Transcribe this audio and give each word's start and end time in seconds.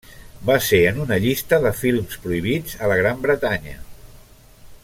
Va 0.49 0.53
ser 0.67 0.79
en 0.91 0.97
una 1.03 1.19
llista 1.25 1.59
de 1.67 1.73
films 1.83 2.17
prohibits 2.25 2.81
a 2.87 2.91
la 2.93 2.99
Gran 3.03 3.25
Bretanya. 3.27 3.79